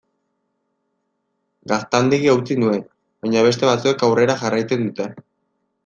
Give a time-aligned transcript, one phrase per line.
[1.73, 2.81] Gaztandegia utzi nuen,
[3.25, 5.13] baina beste batzuek aurrera jarraitzen dute.